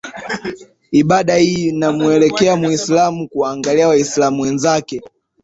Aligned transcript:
ibada 0.91 1.35
hii 1.35 1.67
inamuelekeza 1.67 2.55
muislamu 2.55 3.27
kuwaangalia 3.27 3.87
waislamu 3.87 4.41
wenzake 4.41 5.01